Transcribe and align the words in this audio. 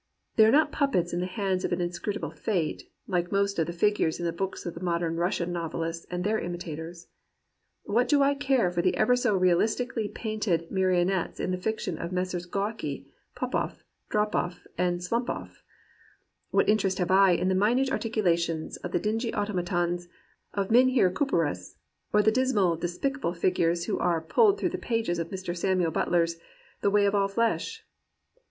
They 0.35 0.45
are 0.47 0.51
not 0.51 0.71
puppets 0.71 1.13
in 1.13 1.19
the 1.19 1.27
hands 1.27 1.63
of 1.63 1.71
an 1.71 1.79
inscrutable 1.79 2.31
Fate, 2.31 2.89
like 3.05 3.31
most 3.31 3.59
of 3.59 3.67
the 3.67 3.71
figures 3.71 4.17
in 4.17 4.25
the 4.25 4.31
books 4.31 4.65
of 4.65 4.73
the 4.73 4.79
modern 4.81 5.15
Rus 5.15 5.35
sian 5.37 5.49
novelists 5.53 6.07
and 6.09 6.23
their 6.23 6.39
imitators. 6.39 7.05
What 7.83 8.07
do 8.07 8.23
I 8.23 8.33
care 8.33 8.71
for 8.71 8.81
the 8.81 8.97
ever 8.97 9.15
so 9.15 9.35
realistically 9.37 10.07
painted 10.07 10.71
marionettes 10.71 11.39
in 11.39 11.51
the 11.51 11.57
fiction 11.59 11.99
of 11.99 12.11
Messrs. 12.11 12.47
Gawky, 12.47 13.05
Popoff, 13.35 13.83
Dropoff, 14.09 14.65
and 14.75 15.01
Slumpoff.^ 15.01 15.57
What 16.49 16.67
interest 16.67 16.97
have 16.97 17.11
I 17.11 17.33
in 17.33 17.47
the 17.47 17.53
minute 17.53 17.91
ar 17.91 17.99
ticulations 17.99 18.77
of 18.83 18.93
the 18.93 18.99
dingy 18.99 19.31
automatons 19.35 20.07
of 20.55 20.69
Mijnheer 20.69 21.13
Couperus, 21.13 21.75
or 22.11 22.23
the 22.23 22.31
dismal, 22.31 22.75
despicable 22.75 23.35
figures 23.35 23.85
who 23.85 23.99
are 23.99 24.19
pulled 24.19 24.59
through 24.59 24.69
the 24.69 24.79
pages 24.79 25.19
of 25.19 25.29
Mr. 25.29 25.55
Samuel 25.55 25.91
Butler's 25.91 26.37
The 26.81 26.89
Way 26.89 27.05
of 27.05 27.13
All 27.13 27.27
Flesh 27.27 27.85